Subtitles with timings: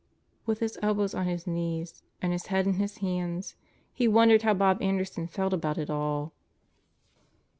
[0.47, 3.53] With his elbows on his knees and his head in his hands
[3.93, 6.33] he wondered how Bob Anderson felt about it all.